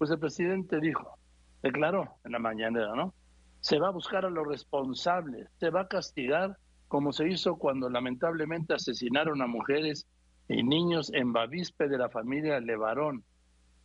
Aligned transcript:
Pues 0.00 0.10
el 0.10 0.18
presidente 0.18 0.80
dijo, 0.80 1.18
declaró 1.62 2.16
en 2.24 2.32
la 2.32 2.38
mañanera, 2.38 2.94
¿no? 2.96 3.12
Se 3.60 3.78
va 3.78 3.88
a 3.88 3.92
buscar 3.92 4.24
a 4.24 4.30
los 4.30 4.48
responsables, 4.48 5.46
se 5.58 5.68
va 5.68 5.82
a 5.82 5.88
castigar 5.88 6.56
como 6.88 7.12
se 7.12 7.28
hizo 7.28 7.56
cuando 7.56 7.90
lamentablemente 7.90 8.72
asesinaron 8.72 9.42
a 9.42 9.46
mujeres 9.46 10.06
y 10.48 10.62
niños 10.62 11.12
en 11.12 11.34
Bavispe 11.34 11.86
de 11.86 11.98
la 11.98 12.08
familia 12.08 12.58
Levarón, 12.60 13.24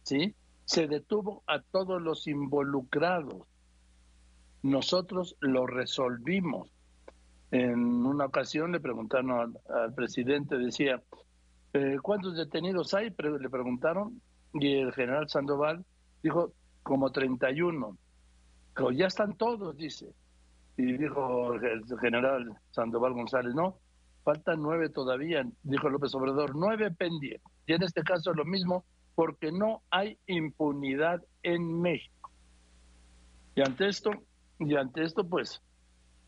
¿sí? 0.04 0.34
Se 0.64 0.88
detuvo 0.88 1.44
a 1.48 1.60
todos 1.60 2.02
los 2.02 2.28
involucrados. 2.28 3.46
Nosotros 4.64 5.36
lo 5.42 5.68
resolvimos. 5.68 6.72
En 7.52 8.06
una 8.06 8.28
ocasión 8.28 8.72
le 8.72 8.80
preguntaron 8.80 9.58
al, 9.68 9.94
presidente, 9.94 10.58
decía, 10.58 11.04
eh, 11.74 11.98
¿cuántos 12.02 12.38
detenidos 12.38 12.94
hay? 12.94 13.10
Le 13.10 13.50
preguntaron 13.50 14.22
y 14.54 14.78
el 14.78 14.94
general 14.94 15.28
Sandoval 15.28 15.84
dijo, 16.26 16.54
como 16.82 17.12
31. 17.12 17.98
Pero 18.74 18.92
ya 18.92 19.06
están 19.06 19.38
todos, 19.38 19.78
dice. 19.78 20.12
Y 20.76 20.98
dijo 20.98 21.54
el 21.54 21.84
general 22.02 22.52
Sandoval 22.72 23.14
González, 23.14 23.54
no, 23.54 23.78
faltan 24.24 24.62
nueve 24.62 24.90
todavía, 24.90 25.46
dijo 25.64 25.88
López 25.88 26.14
Obrador, 26.16 26.56
nueve 26.56 26.92
pendientes. 26.92 27.48
Y 27.68 27.74
en 27.74 27.84
este 27.84 28.02
caso 28.02 28.34
lo 28.34 28.44
mismo, 28.44 28.84
porque 29.14 29.52
no 29.52 29.84
hay 29.92 30.18
impunidad 30.26 31.24
en 31.44 31.80
México. 31.82 32.32
Y 33.56 33.62
ante 33.62 33.88
esto, 33.88 34.10
y 34.60 34.76
ante 34.76 35.04
esto, 35.04 35.24
pues, 35.30 35.62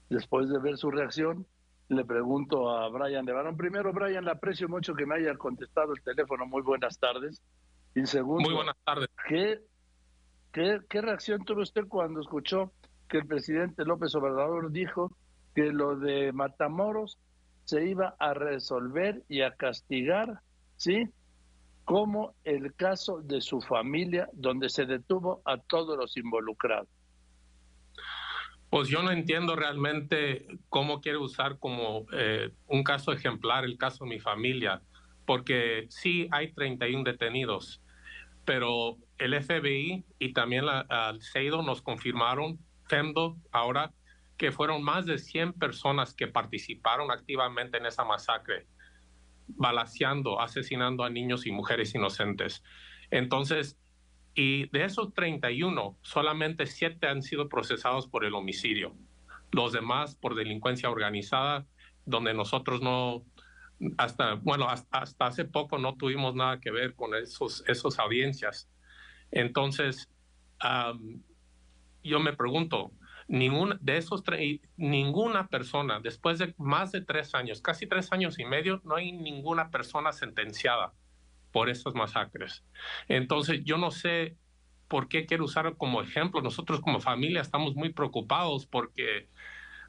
después 0.10 0.48
de 0.48 0.60
ver 0.60 0.78
su 0.78 0.92
reacción, 0.92 1.46
le 1.90 2.06
pregunto 2.06 2.70
a 2.70 2.88
Brian 2.90 3.26
Levarón. 3.26 3.58
Primero, 3.58 3.92
Brian, 3.92 4.24
le 4.24 4.32
aprecio 4.32 4.70
mucho 4.70 4.94
que 4.94 5.06
me 5.06 5.16
haya 5.16 5.36
contestado 5.36 5.94
el 5.94 6.02
teléfono. 6.04 6.46
Muy 6.46 6.62
buenas 6.62 7.00
tardes. 7.00 7.42
Y 7.96 8.06
segundo, 8.06 8.48
Muy 8.48 8.56
buenas 8.56 8.78
tardes. 8.86 9.10
¿qué, 9.28 9.60
qué, 10.90 11.02
reacción 11.02 11.44
tuvo 11.44 11.62
usted 11.62 11.88
cuando 11.88 12.22
escuchó 12.22 12.72
que 13.08 13.18
el 13.18 13.28
presidente 13.28 13.86
López 13.86 14.16
Obrador 14.16 14.72
dijo 14.72 15.16
que 15.56 15.72
lo 15.72 15.96
de 15.96 16.32
Matamoros 16.32 17.18
se 17.64 17.88
iba 17.88 18.16
a 18.20 18.34
resolver 18.34 19.24
y 19.28 19.42
a 19.42 19.56
castigar, 19.56 20.40
¿sí? 20.76 21.10
Como 21.86 22.36
el 22.44 22.74
caso 22.76 23.22
de 23.22 23.42
su 23.42 23.62
familia, 23.62 24.30
donde 24.34 24.70
se 24.70 24.86
detuvo 24.86 25.42
a 25.46 25.58
todos 25.58 25.98
los 25.98 26.18
involucrados. 26.18 26.90
Pues 28.70 28.90
yo 28.90 29.02
no 29.02 29.12
entiendo 29.12 29.56
realmente 29.56 30.46
cómo 30.70 31.00
quiere 31.00 31.18
usar 31.18 31.58
como 31.60 32.06
eh, 32.12 32.52
un 32.68 32.84
caso 32.84 33.14
ejemplar 33.14 33.64
el 33.64 33.78
caso 33.78 34.04
de 34.04 34.10
mi 34.10 34.20
familia, 34.20 34.82
porque 35.26 35.86
sí 35.90 36.28
hay 36.32 36.52
31 36.52 37.04
detenidos, 37.04 37.82
pero 38.48 38.96
el 39.18 39.34
FBI 39.44 40.06
y 40.20 40.32
también 40.32 40.66
la, 40.66 40.88
el 41.12 41.22
CEIDO 41.22 41.64
nos 41.64 41.82
confirmaron, 41.82 42.58
FEMDO 42.88 43.36
ahora, 43.52 43.92
que 44.38 44.54
fueron 44.54 44.84
más 44.84 45.06
de 45.06 45.18
100 45.18 45.52
personas 45.52 46.14
que 46.14 46.28
participaron 46.28 47.12
activamente 47.12 47.78
en 47.78 47.86
esa 47.86 48.06
masacre, 48.06 48.66
balaseando, 49.48 50.40
asesinando 50.40 51.04
a 51.04 51.10
niños 51.10 51.46
y 51.46 51.52
mujeres 51.52 51.94
inocentes. 51.94 52.64
Entonces, 53.12 53.78
y 54.34 54.70
de 54.70 54.86
esos 54.86 55.14
31, 55.14 55.98
solamente 56.02 56.68
7 56.68 57.06
han 57.06 57.24
sido 57.24 57.50
procesados 57.50 58.08
por 58.08 58.24
el 58.24 58.34
homicidio. 58.34 58.96
Los 59.52 59.74
demás 59.74 60.16
por 60.16 60.36
delincuencia 60.36 60.90
organizada, 60.90 61.66
donde 62.06 62.34
nosotros 62.34 62.82
no, 62.82 63.26
hasta, 63.98 64.36
bueno, 64.36 64.68
hasta, 64.70 65.26
hace 65.26 65.46
poco 65.46 65.78
no 65.78 65.96
tuvimos 65.96 66.36
nada 66.36 66.60
que 66.60 66.72
ver 66.72 66.96
con 66.96 67.16
esos, 67.16 67.64
esos 67.68 68.00
audiencias. 68.00 68.70
Entonces, 69.32 70.10
yo 72.04 72.20
me 72.20 72.34
pregunto, 72.34 72.92
ninguna 73.28 73.78
de 73.82 73.98
esos 73.98 74.24
ninguna 74.78 75.48
persona, 75.48 76.00
después 76.00 76.40
de 76.40 76.56
más 76.58 76.92
de 76.92 77.02
tres 77.02 77.36
años, 77.36 77.62
casi 77.62 77.88
tres 77.88 78.12
años 78.12 78.40
y 78.40 78.46
medio, 78.46 78.82
no 78.84 78.96
hay 78.96 79.12
ninguna 79.12 79.70
persona 79.70 80.12
sentenciada 80.12 80.94
por 81.52 81.70
estas 81.70 81.94
masacres. 81.94 82.64
Entonces, 83.08 83.62
yo 83.64 83.78
no 83.78 83.92
sé 83.92 84.38
por 84.88 85.08
qué 85.08 85.26
quiero 85.26 85.46
usar 85.46 85.76
como 85.78 86.02
ejemplo. 86.02 86.42
Nosotros 86.42 86.82
como 86.82 87.00
familia 87.00 87.42
estamos 87.42 87.76
muy 87.76 87.92
preocupados 87.92 88.66
porque 88.66 89.30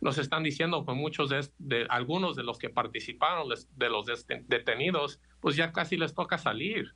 nos 0.01 0.19
están 0.19 0.43
diciendo 0.43 0.85
que 0.85 0.93
muchos 0.93 1.31
de, 1.59 1.87
algunos 1.89 2.37
de 2.37 2.45
los 2.45 2.59
que 2.59 2.71
participaron, 2.71 3.49
de 3.49 3.89
los 3.89 4.07
detenidos, 4.47 5.21
pues 5.41 5.57
ya 5.57 5.73
casi 5.73 5.97
les 5.97 6.15
toca 6.15 6.39
salir. 6.39 6.95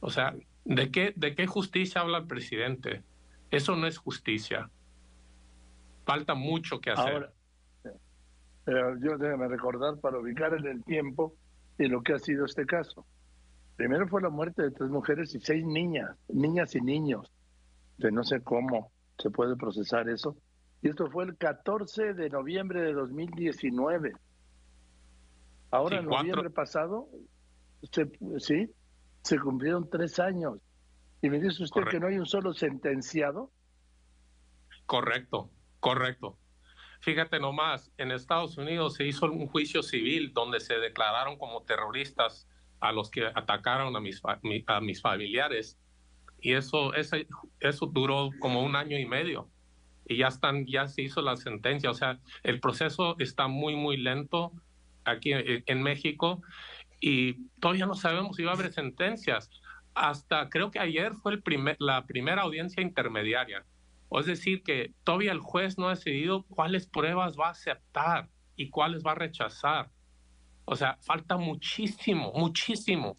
O 0.00 0.10
sea, 0.10 0.34
¿de 0.64 0.90
qué, 0.90 1.12
de 1.16 1.34
qué 1.34 1.46
justicia 1.46 2.00
habla 2.00 2.18
el 2.18 2.26
presidente? 2.26 3.02
Eso 3.50 3.76
no 3.76 3.86
es 3.86 3.98
justicia. 3.98 4.70
Falta 6.04 6.34
mucho 6.34 6.80
que 6.80 6.90
hacer. 6.90 7.30
Ahora, 8.66 8.98
yo 9.00 9.18
déjame 9.18 9.48
recordar 9.48 9.98
para 10.00 10.18
ubicar 10.18 10.54
en 10.54 10.66
el 10.66 10.84
tiempo 10.84 11.34
y 11.78 11.86
lo 11.86 12.02
que 12.02 12.14
ha 12.14 12.18
sido 12.18 12.44
este 12.44 12.66
caso. 12.66 13.06
Primero 13.76 14.06
fue 14.08 14.22
la 14.22 14.28
muerte 14.28 14.62
de 14.62 14.70
tres 14.70 14.90
mujeres 14.90 15.34
y 15.34 15.40
seis 15.40 15.64
niñas, 15.64 16.16
niñas 16.28 16.74
y 16.74 16.80
niños. 16.80 17.32
De 17.98 18.10
no 18.10 18.24
sé 18.24 18.40
cómo 18.42 18.90
se 19.18 19.30
puede 19.30 19.56
procesar 19.56 20.08
eso. 20.08 20.36
Y 20.82 20.88
esto 20.88 21.08
fue 21.10 21.24
el 21.24 21.36
14 21.36 22.14
de 22.14 22.28
noviembre 22.28 22.82
de 22.82 22.92
2019. 22.92 24.12
Ahora, 25.70 25.98
en 25.98 26.06
noviembre 26.06 26.50
pasado, 26.50 27.08
sí, 28.38 28.68
se 29.22 29.38
cumplieron 29.38 29.88
tres 29.88 30.18
años. 30.18 30.58
Y 31.22 31.30
me 31.30 31.38
dice 31.38 31.62
usted 31.62 31.84
que 31.88 32.00
no 32.00 32.08
hay 32.08 32.18
un 32.18 32.26
solo 32.26 32.52
sentenciado. 32.52 33.50
Correcto, 34.86 35.50
correcto. 35.78 36.36
Fíjate 37.00 37.38
nomás, 37.38 37.92
en 37.96 38.10
Estados 38.10 38.58
Unidos 38.58 38.94
se 38.94 39.06
hizo 39.06 39.26
un 39.26 39.46
juicio 39.46 39.82
civil 39.82 40.32
donde 40.34 40.58
se 40.60 40.74
declararon 40.78 41.38
como 41.38 41.62
terroristas 41.62 42.48
a 42.80 42.92
los 42.92 43.10
que 43.10 43.26
atacaron 43.26 43.94
a 43.96 44.00
mis, 44.00 44.20
a 44.66 44.80
mis 44.80 45.00
familiares. 45.00 45.78
Y 46.40 46.54
eso, 46.54 46.92
ese, 46.94 47.28
eso 47.60 47.86
duró 47.86 48.30
como 48.40 48.64
un 48.64 48.74
año 48.74 48.98
y 48.98 49.06
medio. 49.06 49.48
Y 50.06 50.18
ya 50.18 50.28
están, 50.28 50.66
ya 50.66 50.88
se 50.88 51.02
hizo 51.02 51.22
la 51.22 51.36
sentencia. 51.36 51.90
O 51.90 51.94
sea, 51.94 52.20
el 52.42 52.60
proceso 52.60 53.16
está 53.18 53.48
muy, 53.48 53.76
muy 53.76 53.96
lento 53.96 54.52
aquí 55.04 55.32
en, 55.34 55.82
México 55.82 56.42
y 57.00 57.48
todavía 57.60 57.86
no 57.86 57.94
sabemos 57.94 58.36
si 58.36 58.44
va 58.44 58.52
a 58.52 58.54
haber 58.54 58.72
sentencias. 58.72 59.50
Hasta 59.94 60.48
creo 60.48 60.70
que 60.70 60.78
ayer 60.78 61.12
fue 61.14 61.32
el 61.32 61.42
primer, 61.42 61.76
la 61.78 62.06
primera 62.06 62.42
audiencia 62.42 62.82
intermediaria. 62.82 63.64
Es 64.10 64.26
decir, 64.26 64.62
que 64.62 64.92
todavía 65.04 65.32
el 65.32 65.40
juez 65.40 65.78
no 65.78 65.88
ha 65.88 65.94
decidido 65.94 66.44
cuáles 66.44 66.86
pruebas 66.86 67.36
va 67.38 67.48
a 67.48 67.52
aceptar 67.52 68.28
y 68.56 68.68
cuáles 68.68 69.02
va 69.04 69.12
a 69.12 69.16
rechazar. 69.16 69.90
O 70.64 70.76
sea, 70.76 70.98
falta 71.00 71.36
muchísimo, 71.36 72.32
muchísimo. 72.34 73.16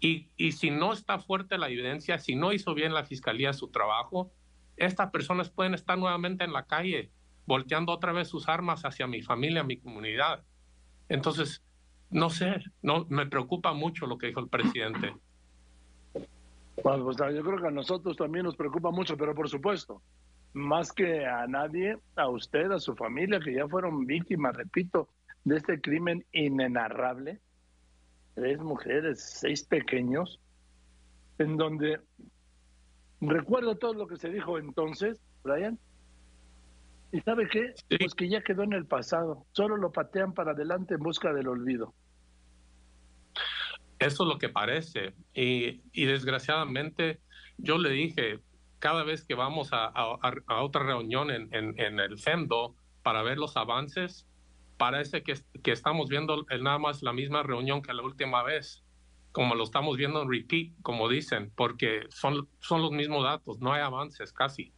Y, 0.00 0.28
y 0.36 0.52
si 0.52 0.70
no 0.70 0.92
está 0.92 1.18
fuerte 1.18 1.56
la 1.56 1.68
evidencia, 1.68 2.18
si 2.18 2.34
no 2.34 2.52
hizo 2.52 2.74
bien 2.74 2.92
la 2.92 3.04
fiscalía 3.04 3.52
su 3.52 3.70
trabajo, 3.70 4.32
estas 4.76 5.10
personas 5.10 5.50
pueden 5.50 5.74
estar 5.74 5.98
nuevamente 5.98 6.44
en 6.44 6.52
la 6.52 6.64
calle, 6.64 7.10
volteando 7.46 7.92
otra 7.92 8.12
vez 8.12 8.28
sus 8.28 8.48
armas 8.48 8.82
hacia 8.84 9.06
mi 9.06 9.22
familia, 9.22 9.62
mi 9.62 9.78
comunidad. 9.78 10.42
Entonces, 11.08 11.62
no 12.10 12.30
sé, 12.30 12.56
no 12.82 13.06
me 13.08 13.26
preocupa 13.26 13.72
mucho 13.72 14.06
lo 14.06 14.18
que 14.18 14.28
dijo 14.28 14.40
el 14.40 14.48
presidente. 14.48 15.14
Bueno, 16.82 17.04
pues 17.04 17.16
yo 17.16 17.42
creo 17.42 17.60
que 17.60 17.68
a 17.68 17.72
nosotros 17.72 18.16
también 18.16 18.44
nos 18.44 18.56
preocupa 18.56 18.90
mucho, 18.90 19.16
pero 19.16 19.34
por 19.34 19.48
supuesto, 19.48 20.02
más 20.52 20.92
que 20.92 21.24
a 21.24 21.46
nadie, 21.46 21.98
a 22.16 22.28
usted, 22.28 22.70
a 22.72 22.78
su 22.78 22.94
familia, 22.94 23.40
que 23.40 23.54
ya 23.54 23.66
fueron 23.68 24.06
víctimas, 24.06 24.56
repito, 24.56 25.08
de 25.44 25.56
este 25.56 25.80
crimen 25.80 26.24
inenarrable, 26.32 27.40
tres 28.34 28.58
mujeres, 28.60 29.20
seis 29.22 29.64
pequeños, 29.64 30.40
en 31.38 31.56
donde 31.56 32.00
recuerdo 33.28 33.76
todo 33.76 33.94
lo 33.94 34.06
que 34.06 34.16
se 34.16 34.28
dijo 34.28 34.58
entonces, 34.58 35.20
Brian, 35.42 35.78
y 37.12 37.20
¿sabe 37.20 37.48
qué? 37.48 37.74
Pues 37.98 38.14
que 38.14 38.28
ya 38.28 38.42
quedó 38.42 38.62
en 38.62 38.72
el 38.72 38.86
pasado, 38.86 39.46
solo 39.52 39.76
lo 39.76 39.92
patean 39.92 40.34
para 40.34 40.52
adelante 40.52 40.94
en 40.94 41.00
busca 41.00 41.32
del 41.32 41.48
olvido. 41.48 41.94
Eso 43.98 44.24
es 44.24 44.28
lo 44.28 44.38
que 44.38 44.48
parece, 44.48 45.14
y, 45.32 45.82
y 45.92 46.06
desgraciadamente 46.06 47.20
yo 47.56 47.78
le 47.78 47.90
dije, 47.90 48.40
cada 48.80 49.04
vez 49.04 49.24
que 49.24 49.34
vamos 49.34 49.72
a, 49.72 49.86
a, 49.86 50.62
otra 50.62 50.82
reunión 50.82 51.30
en, 51.30 51.48
en, 51.54 51.78
en 51.80 52.00
el 52.00 52.18
FEMDO 52.18 52.74
para 53.02 53.22
ver 53.22 53.38
los 53.38 53.56
avances, 53.56 54.26
parece 54.76 55.22
que, 55.22 55.34
que 55.62 55.72
estamos 55.72 56.08
viendo 56.08 56.44
nada 56.60 56.78
más 56.78 57.02
la 57.02 57.12
misma 57.12 57.42
reunión 57.42 57.80
que 57.80 57.94
la 57.94 58.02
última 58.02 58.42
vez, 58.42 58.83
como 59.34 59.56
lo 59.56 59.64
estamos 59.64 59.96
viendo 59.96 60.22
en 60.22 60.30
repeat, 60.30 60.74
como 60.82 61.08
dicen, 61.08 61.50
porque 61.56 62.04
son, 62.08 62.48
son 62.60 62.82
los 62.82 62.92
mismos 62.92 63.24
datos, 63.24 63.58
no 63.58 63.72
hay 63.72 63.82
avances 63.82 64.32
casi. 64.32 64.72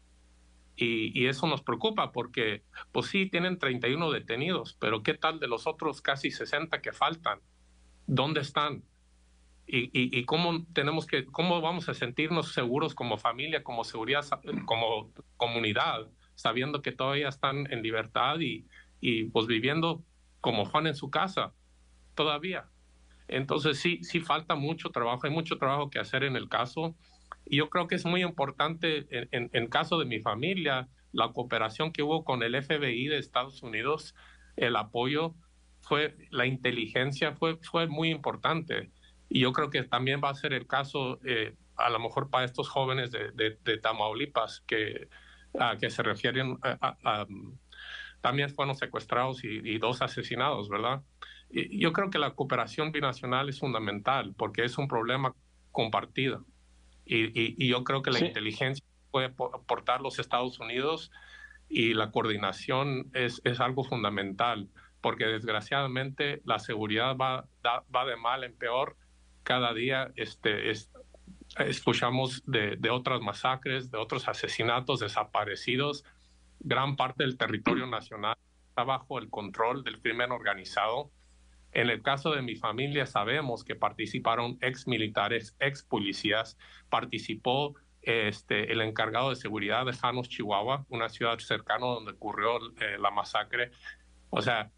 Y, 0.76 1.12
y, 1.18 1.26
eso 1.26 1.46
nos 1.46 1.60
preocupa 1.60 2.10
porque, 2.10 2.62
pues 2.90 3.08
sí, 3.08 3.28
tienen 3.28 3.58
31 3.58 4.10
detenidos, 4.10 4.74
pero 4.80 5.02
¿qué 5.02 5.12
tal 5.12 5.40
de 5.40 5.46
los 5.46 5.66
otros 5.66 6.00
casi 6.00 6.30
60 6.30 6.80
que 6.80 6.92
faltan? 6.92 7.40
¿Dónde 8.06 8.40
están? 8.40 8.82
y, 9.66 9.90
y, 9.92 10.24
cómo 10.24 10.64
tenemos 10.72 11.06
que, 11.06 11.26
cómo 11.26 11.60
vamos 11.60 11.90
a 11.90 11.94
sentirnos 11.94 12.52
seguros 12.52 12.94
como 12.94 13.18
familia, 13.18 13.62
como 13.62 13.84
seguridad, 13.84 14.24
como 14.64 15.12
comunidad, 15.36 16.08
sabiendo 16.34 16.80
que 16.80 16.92
todavía 16.92 17.28
están 17.28 17.70
en 17.70 17.82
libertad 17.82 18.38
y, 18.40 18.64
y 19.02 19.24
pues 19.24 19.46
viviendo 19.46 20.02
como 20.40 20.64
Juan 20.64 20.86
en 20.86 20.94
su 20.94 21.10
casa, 21.10 21.52
todavía. 22.14 22.70
Entonces 23.28 23.78
sí, 23.78 24.02
sí 24.02 24.20
falta 24.20 24.54
mucho 24.54 24.90
trabajo, 24.90 25.22
hay 25.24 25.30
mucho 25.30 25.58
trabajo 25.58 25.90
que 25.90 25.98
hacer 25.98 26.24
en 26.24 26.36
el 26.36 26.48
caso. 26.48 26.96
Y 27.44 27.56
yo 27.58 27.68
creo 27.70 27.86
que 27.86 27.94
es 27.94 28.04
muy 28.04 28.22
importante 28.22 29.06
en, 29.10 29.50
el 29.52 29.68
caso 29.68 29.98
de 29.98 30.04
mi 30.04 30.20
familia, 30.20 30.88
la 31.12 31.32
cooperación 31.32 31.92
que 31.92 32.02
hubo 32.02 32.24
con 32.24 32.42
el 32.42 32.60
FBI 32.62 33.08
de 33.08 33.18
Estados 33.18 33.62
Unidos, 33.62 34.14
el 34.56 34.76
apoyo, 34.76 35.34
fue 35.80 36.16
la 36.30 36.46
inteligencia, 36.46 37.32
fue, 37.32 37.58
fue 37.62 37.86
muy 37.86 38.10
importante. 38.10 38.90
Y 39.28 39.40
yo 39.40 39.52
creo 39.52 39.70
que 39.70 39.82
también 39.84 40.20
va 40.22 40.30
a 40.30 40.34
ser 40.34 40.52
el 40.52 40.66
caso, 40.66 41.20
eh, 41.24 41.54
a 41.76 41.90
lo 41.90 42.00
mejor 42.00 42.30
para 42.30 42.44
estos 42.44 42.68
jóvenes 42.68 43.10
de, 43.10 43.30
de, 43.32 43.78
Tamaulipas 43.78 44.62
que, 44.66 45.08
a, 45.58 45.76
que 45.76 45.90
se 45.90 46.02
refieren 46.02 46.58
también 48.26 48.50
fueron 48.50 48.74
secuestrados 48.74 49.44
y, 49.44 49.78
dos 49.78 50.02
asesinados, 50.02 50.68
¿verdad? 50.68 51.00
Y 51.50 51.78
yo 51.78 51.92
creo 51.92 52.10
que 52.10 52.18
la 52.18 52.34
cooperación 52.34 52.92
binacional 52.92 53.48
es 53.48 53.60
fundamental 53.60 54.34
porque 54.36 54.64
es 54.64 54.78
un 54.78 54.88
problema 54.88 55.34
compartido. 55.72 56.44
Y, 57.04 57.64
y 57.64 57.68
yo 57.68 57.84
creo 57.84 58.02
que 58.02 58.10
la 58.10 58.18
inteligencia 58.18 58.84
puede 59.10 59.26
aportar 59.26 60.00
los 60.00 60.18
Estados 60.18 60.58
Unidos 60.58 61.10
y 61.68 61.94
la 61.94 62.10
coordinación 62.10 63.10
es, 63.14 63.40
es 63.44 63.60
algo 63.60 63.84
fundamental 63.84 64.68
porque 65.00 65.26
desgraciadamente 65.26 66.42
la 66.44 66.58
seguridad 66.58 67.16
va, 67.16 67.46
va 67.64 68.04
de 68.06 68.16
mal 68.16 68.44
en 68.44 68.56
peor. 68.56 68.96
Cada 69.44 69.72
día 69.72 70.10
este, 70.16 70.72
escuchamos 71.58 72.42
de, 72.46 72.76
de, 72.76 72.90
otras 72.90 73.20
masacres, 73.20 73.90
de 73.90 73.98
otros 73.98 74.26
asesinatos, 74.26 75.00
desaparecidos. 75.00 76.04
Gran 76.60 76.96
parte 76.96 77.22
del 77.22 77.36
territorio 77.36 77.86
nacional 77.86 78.36
está 78.68 78.82
bajo 78.82 79.18
el 79.18 79.30
control 79.30 79.84
del 79.84 80.00
crimen 80.00 80.32
organizado. 80.32 81.10
En 81.72 81.90
el 81.90 82.02
caso 82.02 82.30
de 82.30 82.42
mi 82.42 82.56
familia 82.56 83.06
sabemos 83.06 83.64
que 83.64 83.74
participaron 83.74 84.58
ex 84.60 84.86
militares, 84.86 85.56
ex 85.60 85.82
policías, 85.82 86.56
participó 86.88 87.74
este, 88.02 88.72
el 88.72 88.80
encargado 88.80 89.30
de 89.30 89.36
seguridad 89.36 89.84
de 89.84 89.92
Janos, 89.92 90.28
Chihuahua, 90.28 90.86
una 90.88 91.08
ciudad 91.08 91.38
cercana 91.38 91.86
donde 91.86 92.12
ocurrió 92.12 92.58
eh, 92.80 92.98
la 92.98 93.10
masacre. 93.10 93.72
O 94.30 94.40
sea, 94.40 94.70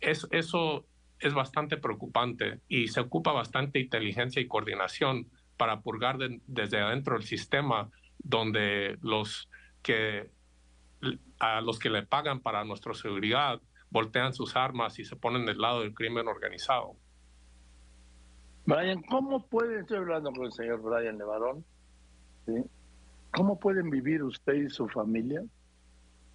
eso 0.00 0.86
es 1.20 1.34
bastante 1.34 1.76
preocupante 1.76 2.60
y 2.68 2.88
se 2.88 3.00
ocupa 3.00 3.32
bastante 3.32 3.80
inteligencia 3.80 4.40
y 4.40 4.48
coordinación 4.48 5.28
para 5.56 5.80
purgar 5.80 6.18
desde 6.46 6.80
adentro 6.80 7.16
el 7.16 7.24
sistema 7.24 7.90
donde 8.18 8.98
los 9.02 9.48
que 9.82 10.30
a 11.38 11.60
los 11.60 11.78
que 11.78 11.90
le 11.90 12.02
pagan 12.02 12.40
para 12.40 12.64
nuestra 12.64 12.94
seguridad 12.94 13.60
voltean 13.90 14.32
sus 14.32 14.56
armas 14.56 14.98
y 14.98 15.04
se 15.04 15.16
ponen 15.16 15.46
del 15.46 15.58
lado 15.58 15.80
del 15.80 15.94
crimen 15.94 16.28
organizado. 16.28 16.96
Brian, 18.66 19.02
¿cómo 19.02 19.46
pueden, 19.46 19.80
estoy 19.80 19.96
hablando 19.96 20.30
con 20.30 20.44
el 20.44 20.52
señor 20.52 20.82
Brian 20.82 21.16
Levarón, 21.16 21.64
¿cómo 23.32 23.58
pueden 23.58 23.88
vivir 23.88 24.22
usted 24.22 24.54
y 24.54 24.68
su 24.68 24.88
familia 24.88 25.42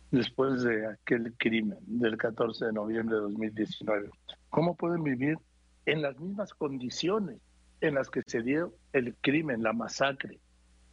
después 0.09 0.63
de 0.63 0.87
aquel 0.87 1.33
crimen 1.37 1.77
del 1.81 2.17
14 2.17 2.65
de 2.65 2.73
noviembre 2.73 3.17
de 3.17 3.21
2019? 3.21 4.09
¿Cómo 4.49 4.75
pueden 4.75 5.03
vivir 5.03 5.37
en 5.85 6.01
las 6.01 6.19
mismas 6.19 6.53
condiciones 6.53 7.39
en 7.81 7.95
las 7.95 8.09
que 8.09 8.23
se 8.25 8.41
dio 8.41 8.73
el 8.93 9.15
crimen, 9.21 9.61
la 9.61 9.73
masacre? 9.73 10.39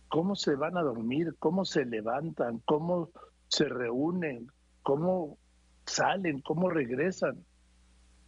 ¿Cómo 0.09 0.37
se 0.37 0.57
van 0.57 0.77
a 0.77 0.83
dormir? 0.83 1.37
¿Cómo 1.39 1.65
se 1.65 1.87
levantan? 1.87 2.59
¿Cómo 2.67 3.11
se 3.49 3.65
reúnen? 3.67 4.51
¿Cómo 4.83 5.39
salen? 5.91 6.41
¿Cómo 6.41 6.71
regresan? 6.71 7.45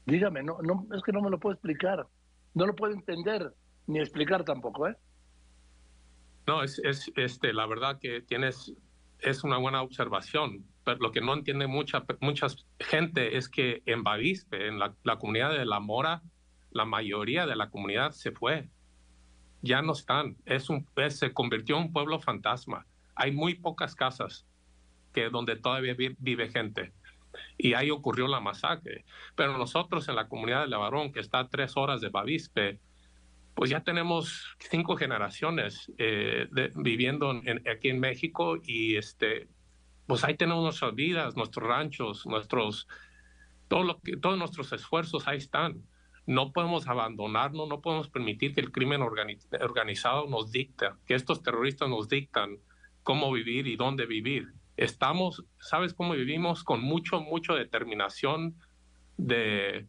Dígame, 0.07 0.43
no, 0.43 0.59
no, 0.63 0.87
es 0.95 1.03
que 1.03 1.13
no 1.13 1.23
me 1.23 1.31
lo 1.31 1.39
puedo 1.39 1.55
explicar. 1.55 2.07
No 2.55 2.67
lo 2.67 2.75
puedo 2.75 2.93
entender 2.93 3.53
ni 3.87 3.99
explicar 3.99 4.45
tampoco, 4.45 4.89
¿eh? 4.89 4.97
No, 6.47 6.63
es, 6.63 6.79
es 6.81 7.11
este, 7.17 7.53
la 7.53 7.67
verdad 7.67 7.99
que 8.01 8.21
tienes, 8.21 8.75
es 9.21 9.45
una 9.45 9.59
buena 9.59 9.81
observación 9.83 10.65
pero 10.85 10.99
lo 10.99 11.13
que 11.13 11.21
no 11.21 11.35
entiende 11.35 11.67
mucha, 11.67 12.05
mucha 12.21 12.49
gente 12.79 13.37
es 13.37 13.49
que 13.49 13.83
en 13.87 14.03
Bavispe, 14.03 14.67
en 14.67 14.79
la, 14.79 14.95
comunidad 15.19 15.53
de 15.53 15.65
La 15.65 15.81
Mora, 15.81 16.23
la 16.71 16.85
mayoría 16.85 17.47
de 17.47 17.57
la 17.57 17.71
comunidad 17.71 18.13
se 18.13 18.33
fue. 18.33 18.69
Ya 19.63 19.81
no 19.81 19.93
están. 19.93 20.37
Es 20.45 20.69
un, 20.71 20.87
se 21.09 21.33
convirtió 21.33 21.77
en 21.77 21.85
un 21.85 21.93
pueblo 21.93 22.19
fantasma. 22.19 22.87
Hay 23.15 23.31
muy 23.31 23.55
pocas 23.55 23.95
casas 23.95 24.47
que 25.13 25.31
donde 25.31 25.57
todavía 25.57 25.95
vive, 25.95 26.49
gente. 26.49 26.93
Y 27.59 27.75
ahí 27.75 27.91
ocurrió 27.91 28.27
la 28.29 28.41
masacre. 28.41 29.05
Pero 29.35 29.57
nosotros 29.59 30.09
en 30.09 30.17
la 30.17 30.29
comunidad 30.29 30.63
de 30.63 30.69
Levarón, 30.69 31.13
que 31.13 31.21
está 31.21 31.41
a 31.41 31.49
tres 31.49 31.77
horas 31.77 32.01
de 32.01 32.09
Bavispe, 32.09 32.81
pues 33.55 33.71
ya 33.71 33.81
tenemos 33.81 34.57
cinco 34.59 34.97
generaciones 34.97 35.93
eh, 35.99 36.49
viviendo 36.75 37.41
aquí 37.71 37.91
en 37.91 38.01
México 38.01 38.57
y 38.63 38.97
este, 38.97 39.49
pues 40.07 40.25
ahí 40.25 40.37
tenemos 40.37 40.63
nuestras 40.63 40.95
vidas, 40.95 41.37
nuestros 41.37 41.69
ranchos, 41.69 42.27
nuestros, 42.27 42.89
todo 43.69 43.85
lo 43.85 44.01
que, 44.01 44.17
todos 44.17 44.39
nuestros 44.39 44.73
esfuerzos 44.73 45.29
ahí 45.29 45.39
están. 45.39 45.83
No 46.25 46.53
podemos 46.53 46.87
abandonarnos, 46.87 47.69
no 47.69 47.81
podemos 47.81 48.09
permitir 48.09 48.55
que 48.55 48.61
el 48.61 48.71
crimen 48.71 49.03
organizado 49.03 50.29
nos 50.29 50.53
dicta, 50.53 50.97
que 51.07 51.15
estos 51.15 51.43
terroristas 51.43 51.89
nos 51.89 52.09
dictan 52.09 52.59
cómo 53.03 53.33
vivir 53.33 53.67
y 53.67 53.77
dónde 53.77 54.07
vivir. 54.07 54.53
Estamos, 54.83 55.45
¿sabes 55.61 55.95
cómo 55.95 56.15
vivimos? 56.15 56.65
Con 56.65 56.83
mucho, 56.83 57.21
mucho 57.21 57.55
determinación 57.55 58.57
de, 59.17 59.87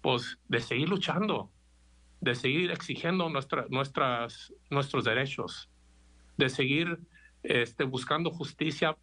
pues, 0.00 0.40
de 0.48 0.58
seguir 0.58 0.88
luchando, 0.88 1.52
de 2.20 2.34
seguir 2.34 2.72
exigiendo 2.72 3.28
nuestra, 3.28 3.66
nuestras, 3.68 4.52
nuestros 4.70 5.04
derechos, 5.04 5.70
de 6.36 6.48
seguir 6.48 6.98
este, 7.44 7.84
buscando 7.84 8.32
justicia 8.32 8.96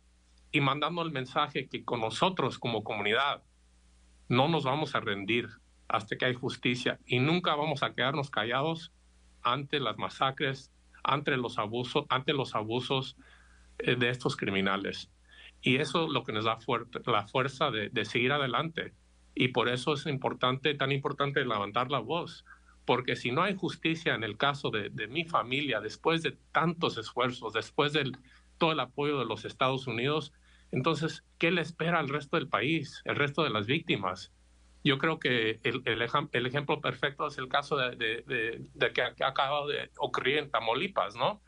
y 0.51 0.59
mandando 0.59 1.01
el 1.01 1.11
mensaje 1.11 1.69
que 1.69 1.85
con 1.85 2.01
nosotros 2.01 2.59
como 2.59 2.83
comunidad 2.83 3.43
no 4.27 4.49
nos 4.49 4.65
vamos 4.65 4.95
a 4.95 4.99
rendir 4.99 5.47
hasta 5.87 6.17
que 6.17 6.25
hay 6.25 6.33
justicia 6.33 6.99
y 7.05 7.19
nunca 7.19 7.55
vamos 7.55 7.83
a 7.83 7.93
quedarnos 7.93 8.29
callados 8.29 8.91
ante 9.43 9.79
las 9.79 9.97
masacres, 9.97 10.73
ante 11.03 11.37
los 11.37 11.57
abusos, 11.57 12.05
ante 12.09 12.33
los 12.33 12.53
abusos 12.53 13.15
de 13.85 14.09
estos 14.09 14.35
criminales. 14.35 15.09
Y 15.61 15.77
eso 15.77 16.05
es 16.05 16.11
lo 16.11 16.23
que 16.23 16.33
nos 16.33 16.45
da 16.45 16.57
la 17.05 17.27
fuerza 17.27 17.71
de, 17.71 18.05
seguir 18.05 18.31
adelante. 18.31 18.93
Y 19.35 19.49
por 19.49 19.69
eso 19.69 19.93
es 19.93 20.05
importante, 20.07 20.73
tan 20.73 20.91
importante 20.91 21.45
levantar 21.45 21.91
la 21.91 21.99
voz, 21.99 22.45
porque 22.85 23.15
si 23.15 23.31
no 23.31 23.43
hay 23.43 23.55
justicia 23.55 24.15
en 24.15 24.23
el 24.23 24.37
caso 24.37 24.71
de, 24.71 25.07
mi 25.07 25.23
familia, 25.23 25.79
después 25.79 26.23
de 26.23 26.37
tantos 26.51 26.97
esfuerzos, 26.97 27.53
después 27.53 27.93
de 27.93 28.11
todo 28.57 28.71
el 28.71 28.79
apoyo 28.79 29.19
de 29.19 29.25
los 29.25 29.45
Estados 29.45 29.87
Unidos, 29.87 30.33
entonces, 30.71 31.23
¿qué 31.37 31.51
le 31.51 31.61
espera 31.61 31.99
al 31.99 32.09
resto 32.09 32.37
del 32.37 32.47
país, 32.47 33.01
el 33.05 33.15
resto 33.15 33.43
de 33.43 33.49
las 33.51 33.67
víctimas? 33.67 34.31
Yo 34.83 34.97
creo 34.97 35.19
que 35.19 35.59
el, 35.63 35.83
el, 35.85 36.01
ejemplo 36.45 36.81
perfecto 36.81 37.27
es 37.27 37.37
el 37.37 37.49
caso 37.49 37.77
de, 37.77 37.95
de, 37.95 38.93
que, 38.93 39.01
ha 39.01 39.27
acabado 39.27 39.67
de 39.67 39.91
ocurrir 39.97 40.37
en 40.37 40.49
Tamaulipas, 40.49 41.15
¿no? 41.15 41.41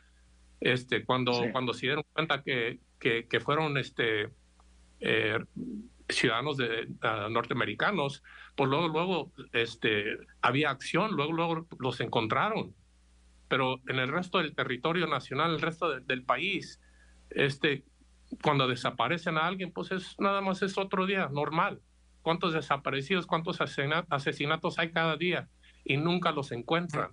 Este, 0.64 1.04
cuando, 1.04 1.42
cuando 1.52 1.74
se 1.74 1.86
dieron 1.88 2.04
cuenta 2.14 2.42
que, 2.42 2.80
que, 2.98 3.28
que 3.28 3.38
fueron 3.38 3.76
este, 3.76 4.30
eh, 5.00 5.38
ciudadanos 6.08 6.56
de, 6.56 6.88
ah, 7.02 7.28
norteamericanos, 7.30 8.22
pues 8.56 8.70
luego, 8.70 8.88
luego 8.88 9.32
este, 9.52 10.16
había 10.40 10.70
acción, 10.70 11.12
luego, 11.12 11.32
luego 11.32 11.66
los 11.78 12.00
encontraron. 12.00 12.74
Pero 13.46 13.78
en 13.88 13.98
el 13.98 14.08
resto 14.08 14.38
del 14.38 14.54
territorio 14.54 15.06
nacional, 15.06 15.52
el 15.52 15.60
resto 15.60 16.00
del 16.00 16.24
país, 16.24 16.80
este, 17.28 17.84
cuando 18.42 18.66
desaparecen 18.66 19.36
a 19.36 19.46
alguien, 19.46 19.70
pues 19.70 19.92
es 19.92 20.18
nada 20.18 20.40
más 20.40 20.62
es 20.62 20.78
otro 20.78 21.04
día, 21.04 21.28
normal. 21.30 21.82
¿Cuántos 22.22 22.54
desaparecidos, 22.54 23.26
cuántos 23.26 23.60
asesinatos 23.60 24.78
hay 24.78 24.92
cada 24.92 25.18
día? 25.18 25.50
Y 25.84 25.98
nunca 25.98 26.32
los 26.32 26.52
encuentran. 26.52 27.10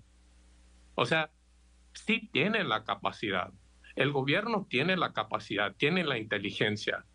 O 0.95 1.05
sea, 1.05 1.31
sí 1.93 2.29
tienen 2.31 2.69
la 2.69 2.83
capacidad. 2.83 3.51
El 3.95 4.11
gobierno 4.11 4.65
tiene 4.69 4.95
la 4.97 5.13
capacidad, 5.13 5.75
tiene 5.75 6.03
la 6.03 6.17
inteligencia, 6.17 7.05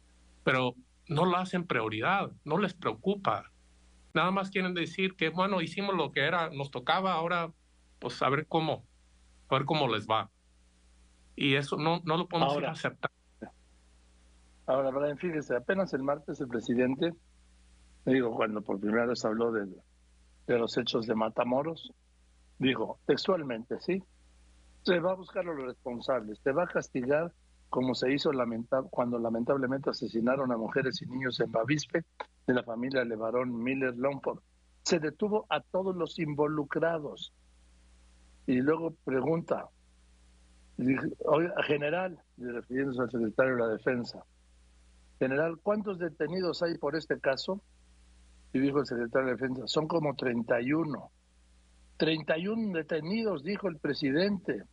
pero 0.45 0.75
no 1.09 1.25
lo 1.25 1.37
hacen 1.37 1.67
prioridad, 1.67 2.31
no 2.45 2.59
les 2.59 2.75
preocupa. 2.75 3.51
Nada 4.15 4.31
más 4.31 4.51
quieren 4.51 4.75
decir 4.75 5.15
que, 5.17 5.31
bueno, 5.31 5.61
hicimos 5.61 5.95
lo 5.95 6.13
que 6.13 6.21
era, 6.21 6.51
nos 6.51 6.71
tocaba, 6.71 7.13
ahora 7.13 7.53
pues 7.99 8.21
a 8.23 8.29
ver 8.29 8.47
cómo, 8.47 8.85
a 9.49 9.55
ver 9.55 9.65
cómo 9.65 9.89
les 9.89 10.07
va. 10.07 10.31
Y 11.35 11.55
eso 11.55 11.77
no, 11.77 12.03
no 12.05 12.17
lo 12.17 12.29
podemos 12.29 12.63
aceptar. 12.65 13.11
Ahora, 14.67 14.91
Brian, 14.91 15.17
fíjese, 15.17 15.57
apenas 15.57 15.93
el 15.95 16.03
martes 16.03 16.41
el 16.41 16.49
presidente, 16.49 17.15
digo, 18.05 18.35
cuando 18.35 18.63
por 18.63 18.81
primera 18.81 19.07
vez 19.07 19.25
habló 19.25 19.53
de, 19.53 19.67
de 20.47 20.59
los 20.59 20.77
hechos 20.77 21.07
de 21.07 21.15
Matamoros, 21.15 21.93
Dijo 22.59 22.99
textualmente, 23.07 23.81
¿sí? 23.81 24.03
Se 24.87 25.01
va 25.01 25.11
a 25.11 25.15
buscar 25.15 25.43
a 25.43 25.53
los 25.53 25.65
responsables, 25.65 26.39
se 26.45 26.53
va 26.53 26.63
a 26.63 26.69
castigar 26.69 27.33
como 27.71 27.97
se 27.97 28.13
hizo 28.13 28.31
cuando 28.89 29.19
lamentablemente 29.19 29.91
asesinaron 29.91 30.53
a 30.53 30.57
mujeres 30.57 31.03
y 31.03 31.07
niños 31.07 31.41
en 31.41 31.51
Bavispe 31.51 32.05
de 32.47 32.55
la 32.55 32.63
familia 32.63 33.05
Levarón 33.05 33.65
Miller 33.65 33.97
Longford. 33.97 34.39
Se 34.85 35.01
detuvo 35.01 35.45
a 35.51 35.61
todos 35.61 35.97
los 35.97 36.21
involucrados. 36.21 37.33
Y 38.47 38.61
luego 38.61 38.95
pregunta, 39.05 39.69
general, 41.67 42.23
refiriéndose 42.39 43.03
al 43.03 43.11
secretario 43.11 43.55
de 43.57 43.61
la 43.63 43.69
Defensa, 43.69 44.25
general, 45.19 45.59
¿cuántos 45.65 45.99
detenidos 45.99 46.63
hay 46.63 46.79
por 46.79 46.95
este 46.95 47.19
caso? 47.19 47.61
Y 48.53 48.61
dijo 48.61 48.79
el 48.79 48.87
secretario 48.87 49.27
de 49.27 49.33
Defensa, 49.33 49.63
son 49.67 49.89
como 49.89 50.15
31. 50.15 51.11
31 51.97 52.77
detenidos, 52.77 53.43
dijo 53.43 53.69
el 53.69 53.79
presidente, 53.79 54.65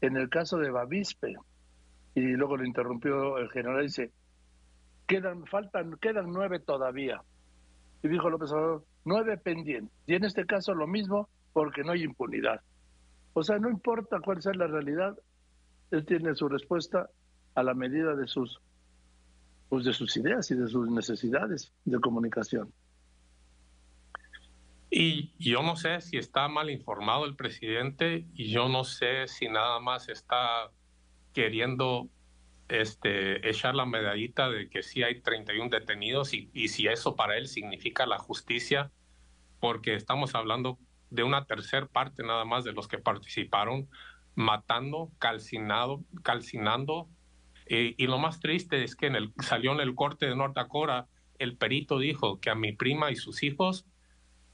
en 0.00 0.16
el 0.16 0.28
caso 0.28 0.58
de 0.58 0.70
Bavispe 0.70 1.36
y 2.14 2.20
luego 2.20 2.56
lo 2.56 2.64
interrumpió 2.64 3.38
el 3.38 3.50
general 3.50 3.80
y 3.80 3.86
dice, 3.86 4.10
quedan, 5.06 5.46
faltan, 5.46 5.96
quedan 6.00 6.32
nueve 6.32 6.58
todavía. 6.60 7.22
Y 8.02 8.08
dijo 8.08 8.28
López 8.28 8.50
Obrador, 8.52 8.84
nueve 9.04 9.38
pendientes. 9.38 9.94
Y 10.06 10.14
en 10.14 10.24
este 10.24 10.44
caso 10.44 10.74
lo 10.74 10.86
mismo 10.86 11.28
porque 11.52 11.82
no 11.84 11.92
hay 11.92 12.02
impunidad. 12.02 12.60
O 13.34 13.42
sea, 13.42 13.58
no 13.58 13.70
importa 13.70 14.20
cuál 14.20 14.42
sea 14.42 14.52
la 14.54 14.66
realidad, 14.66 15.16
él 15.90 16.04
tiene 16.04 16.34
su 16.34 16.48
respuesta 16.48 17.08
a 17.54 17.62
la 17.62 17.74
medida 17.74 18.14
de 18.14 18.26
sus, 18.26 18.60
pues 19.68 19.84
de 19.84 19.92
sus 19.92 20.16
ideas 20.16 20.50
y 20.50 20.54
de 20.54 20.66
sus 20.66 20.90
necesidades 20.90 21.72
de 21.84 21.98
comunicación. 22.00 22.72
Y 24.94 25.32
yo 25.38 25.62
no 25.62 25.74
sé 25.74 26.02
si 26.02 26.18
está 26.18 26.48
mal 26.48 26.68
informado 26.68 27.24
el 27.24 27.34
presidente 27.34 28.26
y 28.34 28.50
yo 28.50 28.68
no 28.68 28.84
sé 28.84 29.26
si 29.26 29.48
nada 29.48 29.80
más 29.80 30.10
está 30.10 30.70
queriendo 31.32 32.10
este, 32.68 33.48
echar 33.48 33.74
la 33.74 33.86
medallita 33.86 34.50
de 34.50 34.68
que 34.68 34.82
sí 34.82 35.02
hay 35.02 35.22
31 35.22 35.70
detenidos 35.70 36.34
y, 36.34 36.50
y 36.52 36.68
si 36.68 36.88
eso 36.88 37.16
para 37.16 37.38
él 37.38 37.48
significa 37.48 38.04
la 38.04 38.18
justicia, 38.18 38.92
porque 39.60 39.94
estamos 39.94 40.34
hablando 40.34 40.78
de 41.08 41.22
una 41.22 41.46
tercera 41.46 41.86
parte 41.86 42.22
nada 42.22 42.44
más 42.44 42.62
de 42.62 42.72
los 42.72 42.86
que 42.86 42.98
participaron, 42.98 43.88
matando, 44.34 45.10
calcinado, 45.18 46.04
calcinando. 46.22 47.08
Y 47.66 48.06
lo 48.08 48.18
más 48.18 48.40
triste 48.40 48.84
es 48.84 48.94
que 48.94 49.06
en 49.06 49.16
el, 49.16 49.32
salió 49.40 49.72
en 49.72 49.80
el 49.80 49.94
corte 49.94 50.26
de 50.26 50.36
North 50.36 50.54
Dakota, 50.54 51.06
el 51.38 51.56
perito 51.56 51.98
dijo 51.98 52.40
que 52.40 52.50
a 52.50 52.54
mi 52.54 52.72
prima 52.72 53.10
y 53.10 53.16
sus 53.16 53.42
hijos 53.42 53.86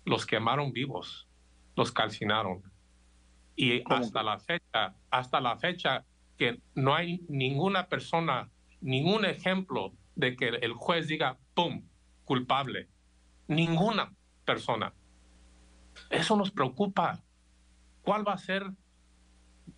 los 0.05 0.27
quemaron 0.27 0.73
vivos, 0.73 1.29
los 1.77 1.93
calcinaron. 1.93 2.63
Y 3.57 3.83
hasta 3.87 4.23
la 4.23 4.39
fecha, 4.39 4.95
hasta 5.11 5.41
la 5.41 5.57
fecha, 5.57 6.05
que 6.37 6.63
no 6.75 6.95
hay 6.95 7.21
ninguna 7.29 7.89
persona, 7.89 8.49
ningún 8.81 9.25
ejemplo 9.25 9.93
de 10.15 10.37
que 10.37 10.49
el 10.49 10.73
juez 10.73 11.09
diga, 11.09 11.39
¡pum!, 11.55 11.83
culpable. 12.25 12.89
Ninguna 13.49 14.15
persona. 14.45 14.95
Eso 16.11 16.37
nos 16.37 16.51
preocupa. 16.51 17.23
¿Cuál 18.03 18.27
va 18.27 18.35
a 18.35 18.39
ser, 18.39 18.71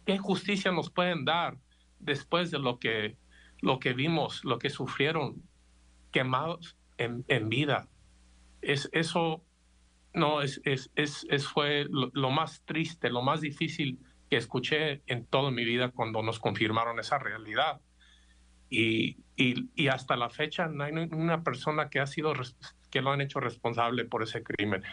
qué 0.04 0.18
justicia 0.18 0.70
nos 0.72 0.90
pueden 0.90 1.24
dar 1.24 1.58
después 1.98 2.50
de 2.50 2.58
lo 2.58 2.78
que, 2.78 3.16
lo 3.60 3.80
que 3.80 3.94
vimos, 3.94 4.44
lo 4.44 4.58
que 4.58 4.70
sufrieron, 4.70 5.42
quemados 6.12 6.76
en, 6.98 7.24
en 7.28 7.48
vida? 7.48 7.88
Es, 8.60 8.88
eso 8.92 9.42
no, 10.12 10.42
es, 10.42 10.60
es, 10.64 10.90
es, 10.96 11.46
fue 11.46 11.86
lo 11.88 12.30
más 12.30 12.64
triste, 12.64 13.10
lo 13.10 13.22
más 13.22 13.40
difícil 13.40 13.98
que 14.28 14.36
escuché 14.36 15.02
en 15.06 15.26
toda 15.26 15.50
mi 15.50 15.64
vida 15.64 15.90
cuando 15.90 16.22
nos 16.22 16.38
confirmaron 16.38 16.98
esa 16.98 17.18
realidad. 17.18 17.80
Y, 18.68 19.18
y, 19.34 19.88
hasta 19.88 20.16
la 20.16 20.30
fecha 20.30 20.68
no 20.68 20.84
hay 20.84 20.92
una 20.92 21.42
persona 21.42 21.90
que 21.90 21.98
ha 21.98 22.06
sido 22.06 22.32
que 22.90 23.02
lo 23.02 23.10
han 23.10 23.20
hecho 23.20 23.40
responsable 23.40 24.04
por 24.04 24.22
ese 24.22 24.44
crimen. 24.44 24.84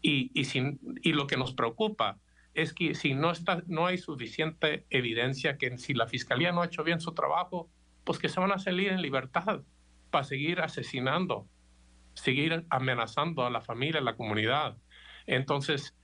Y, 0.00 0.30
y, 0.32 0.44
sin, 0.44 0.80
y 1.02 1.12
lo 1.12 1.26
que 1.26 1.36
nos 1.36 1.52
preocupa 1.52 2.18
es 2.54 2.72
que 2.72 2.94
si 2.94 3.14
no, 3.14 3.30
está, 3.30 3.62
no 3.66 3.86
hay 3.86 3.98
suficiente 3.98 4.86
evidencia 4.88 5.58
que 5.58 5.76
si 5.76 5.92
la 5.92 6.06
fiscalía 6.06 6.52
no 6.52 6.62
ha 6.62 6.66
hecho 6.66 6.84
bien 6.84 7.00
su 7.00 7.12
trabajo, 7.12 7.70
pues 8.04 8.18
que 8.18 8.30
se 8.30 8.40
van 8.40 8.52
a 8.52 8.58
salir 8.58 8.88
en 8.88 9.02
libertad 9.02 9.60
para 10.10 10.24
seguir 10.24 10.60
asesinando, 10.60 11.46
seguir 12.18 12.64
amenazando 12.70 13.44
a 13.44 13.50
la 13.50 13.60
familia, 13.60 14.00
a 14.00 14.04
la 14.04 14.16
comunidad. 14.16 14.76
Entonces, 15.26 15.94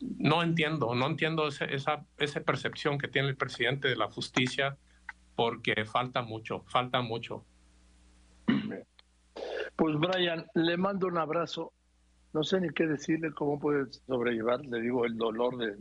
no 0.00 0.42
entiendo, 0.42 0.94
no 0.94 1.06
entiendo 1.06 1.48
esa, 1.48 2.04
esa 2.18 2.40
percepción 2.42 2.98
que 2.98 3.08
tiene 3.08 3.28
el 3.28 3.36
presidente 3.36 3.88
de 3.88 3.96
la 3.96 4.10
justicia 4.10 4.76
porque 5.34 5.84
falta 5.84 6.22
mucho, 6.22 6.64
falta 6.68 7.02
mucho. 7.02 7.44
Pues 9.76 9.96
Brian, 9.98 10.46
le 10.54 10.76
mando 10.76 11.06
un 11.06 11.18
abrazo. 11.18 11.72
No 12.32 12.42
sé 12.42 12.60
ni 12.60 12.70
qué 12.70 12.86
decirle, 12.86 13.32
cómo 13.32 13.58
puede 13.58 13.90
sobrellevar, 14.06 14.64
le 14.64 14.80
digo, 14.80 15.04
el 15.04 15.16
dolor 15.16 15.56
de, 15.58 15.76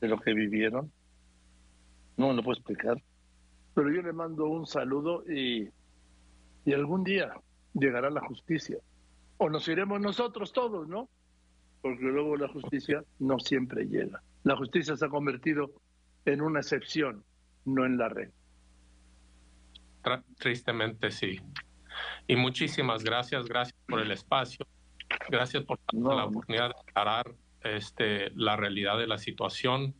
de 0.00 0.08
lo 0.08 0.18
que 0.18 0.32
vivieron. 0.32 0.92
No 2.16 2.32
lo 2.32 2.42
puedo 2.42 2.58
explicar. 2.58 3.02
Pero 3.74 3.92
yo 3.92 4.02
le 4.02 4.12
mando 4.12 4.46
un 4.46 4.66
saludo 4.66 5.24
y, 5.28 5.68
y 6.64 6.72
algún 6.72 7.02
día 7.02 7.32
llegará 7.74 8.10
la 8.10 8.20
justicia. 8.20 8.78
O 9.36 9.50
nos 9.50 9.68
iremos 9.68 10.00
nosotros 10.00 10.52
todos, 10.52 10.88
¿no? 10.88 11.08
porque 11.84 12.04
luego 12.04 12.34
la 12.38 12.48
justicia 12.48 13.04
no 13.18 13.38
siempre 13.38 13.84
llega. 13.84 14.22
La 14.42 14.56
justicia 14.56 14.96
se 14.96 15.04
ha 15.04 15.10
convertido 15.10 15.70
en 16.24 16.40
una 16.40 16.60
excepción, 16.60 17.22
no 17.66 17.84
en 17.84 17.98
la 17.98 18.08
red. 18.08 18.30
Tristemente 20.38 21.10
sí. 21.10 21.42
Y 22.26 22.36
muchísimas 22.36 23.04
gracias, 23.04 23.44
gracias 23.44 23.78
por 23.86 24.00
el 24.00 24.12
espacio, 24.12 24.66
gracias 25.28 25.62
por 25.64 25.78
la 25.92 26.24
oportunidad 26.24 26.70
de 26.70 26.80
aclarar 26.88 27.34
este, 27.60 28.30
la 28.30 28.56
realidad 28.56 28.96
de 28.96 29.06
la 29.06 29.18
situación, 29.18 29.94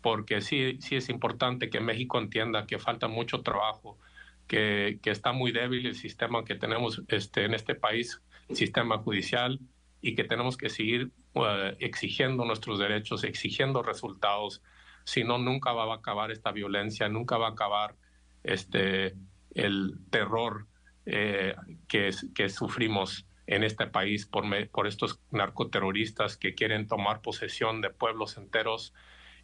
porque 0.00 0.40
sí, 0.40 0.78
sí 0.80 0.96
es 0.96 1.08
importante 1.08 1.70
que 1.70 1.78
México 1.78 2.18
entienda 2.18 2.66
que 2.66 2.80
falta 2.80 3.06
mucho 3.06 3.42
trabajo, 3.42 3.96
que, 4.46 4.98
está 5.04 5.32
muy 5.32 5.52
débil 5.52 5.86
el 5.86 5.94
sistema 5.94 6.44
que 6.44 6.54
tenemos 6.54 7.02
este, 7.08 7.44
en 7.44 7.54
este 7.54 7.74
país, 7.74 8.22
sistema 8.52 8.98
judicial, 8.98 9.58
y 10.00 10.14
que 10.14 10.24
tenemos 10.24 10.56
que 10.56 10.68
seguir 10.68 11.12
uh, 11.34 11.74
exigiendo 11.78 12.44
nuestros 12.44 12.78
derechos, 12.78 13.24
exigiendo 13.24 13.82
resultados, 13.82 14.62
si 15.04 15.24
no, 15.24 15.38
nunca 15.38 15.72
va 15.72 15.92
a 15.92 15.96
acabar 15.96 16.30
esta 16.30 16.52
violencia, 16.52 17.08
nunca 17.08 17.38
va 17.38 17.48
a 17.48 17.50
acabar 17.52 17.96
este, 18.42 19.14
el 19.54 19.98
terror 20.10 20.66
eh, 21.06 21.54
que, 21.88 22.12
sufrimos 22.48 23.26
en 23.46 23.64
este 23.64 23.86
país 23.86 24.26
por 24.26 24.86
estos 24.86 25.20
narcoterroristas 25.30 26.36
que 26.36 26.54
quieren 26.54 26.86
tomar 26.86 27.20
posesión 27.20 27.80
de 27.80 27.90
pueblos 27.90 28.36
enteros 28.36 28.94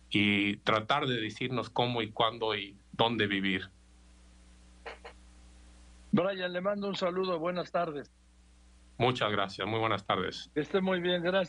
y 0.08 0.58
tratar 0.58 1.06
de 1.06 1.20
decirnos 1.20 1.68
cómo 1.68 2.00
y 2.00 2.10
cuándo 2.10 2.54
y 2.54 2.78
dónde 2.92 3.26
vivir. 3.26 3.70
Brian, 6.12 6.52
le 6.52 6.60
mando 6.60 6.88
un 6.88 6.96
saludo, 6.96 7.38
buenas 7.38 7.70
tardes. 7.70 8.10
Muchas 8.98 9.30
gracias, 9.30 9.66
muy 9.66 9.78
buenas 9.78 10.04
tardes. 10.04 10.50
Que 10.54 10.60
esté 10.60 10.80
muy 10.80 11.00
bien, 11.00 11.22
gracias. 11.22 11.46